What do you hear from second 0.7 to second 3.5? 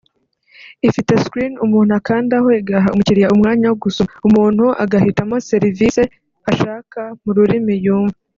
Ifite “screen” umuntu akandaho igaha umukiriya